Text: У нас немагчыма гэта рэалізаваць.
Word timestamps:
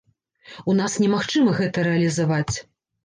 У 0.71 0.73
нас 0.79 0.95
немагчыма 1.03 1.53
гэта 1.61 1.85
рэалізаваць. 1.89 2.55